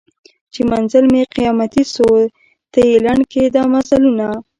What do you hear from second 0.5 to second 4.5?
چي منزل مي قیامتي سو ته یې لنډ کي دا مزلونه